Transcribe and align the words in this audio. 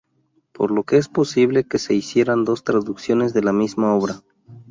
Por 0.51 0.71
lo 0.71 0.83
que 0.83 0.97
es 0.97 1.07
posible 1.09 1.63
que 1.63 1.77
se 1.77 1.93
hicieran 1.93 2.43
dos 2.43 2.63
traducciones 2.63 3.35
de 3.35 3.43
la 3.43 3.53
misma 3.53 3.93
obra. 3.93 4.23